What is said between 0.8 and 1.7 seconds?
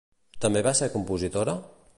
ser compositora?